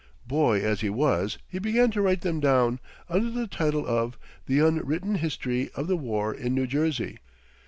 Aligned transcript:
Boy 0.25 0.59
as 0.63 0.81
he 0.81 0.89
was, 0.89 1.37
he 1.47 1.59
began 1.59 1.91
to 1.91 2.01
write 2.01 2.21
them 2.21 2.39
down, 2.39 2.79
under 3.07 3.29
the 3.29 3.45
title 3.45 3.85
of 3.85 4.17
"The 4.47 4.57
Unwritten 4.57 5.13
History 5.13 5.69
of 5.75 5.85
the 5.85 5.95
War 5.95 6.33
in 6.33 6.55
New 6.55 6.65
Jersey." 6.65 7.19